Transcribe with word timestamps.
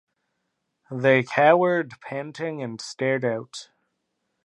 They 0.89 1.21
cowered 1.21 1.99
panting 2.01 2.63
and 2.63 2.81
stared 2.81 3.23
out. 3.23 3.69